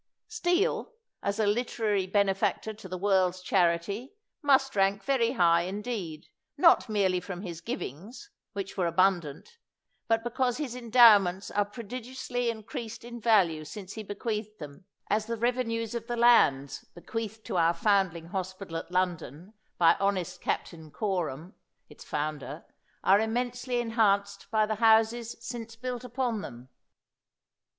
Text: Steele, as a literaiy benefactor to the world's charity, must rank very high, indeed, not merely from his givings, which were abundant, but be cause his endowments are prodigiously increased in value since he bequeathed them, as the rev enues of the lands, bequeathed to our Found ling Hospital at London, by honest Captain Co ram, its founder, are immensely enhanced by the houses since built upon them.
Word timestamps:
Steele, 0.27 0.93
as 1.21 1.37
a 1.39 1.45
literaiy 1.45 2.11
benefactor 2.11 2.73
to 2.73 2.87
the 2.89 2.97
world's 2.97 3.39
charity, 3.39 4.15
must 4.41 4.75
rank 4.75 5.03
very 5.03 5.33
high, 5.33 5.61
indeed, 5.61 6.27
not 6.57 6.89
merely 6.89 7.19
from 7.19 7.43
his 7.43 7.61
givings, 7.61 8.31
which 8.53 8.75
were 8.75 8.87
abundant, 8.87 9.59
but 10.07 10.23
be 10.23 10.31
cause 10.31 10.57
his 10.57 10.75
endowments 10.75 11.51
are 11.51 11.65
prodigiously 11.65 12.49
increased 12.49 13.03
in 13.03 13.21
value 13.21 13.63
since 13.63 13.93
he 13.93 14.01
bequeathed 14.01 14.57
them, 14.57 14.85
as 15.07 15.27
the 15.27 15.37
rev 15.37 15.57
enues 15.57 15.93
of 15.93 16.07
the 16.07 16.17
lands, 16.17 16.83
bequeathed 16.95 17.45
to 17.45 17.57
our 17.57 17.75
Found 17.75 18.11
ling 18.13 18.27
Hospital 18.29 18.77
at 18.77 18.89
London, 18.89 19.53
by 19.77 19.93
honest 19.99 20.41
Captain 20.41 20.89
Co 20.89 21.21
ram, 21.21 21.53
its 21.89 22.03
founder, 22.03 22.65
are 23.03 23.19
immensely 23.19 23.79
enhanced 23.79 24.49
by 24.49 24.65
the 24.65 24.77
houses 24.81 25.35
since 25.39 25.75
built 25.75 26.03
upon 26.03 26.41
them. 26.41 26.69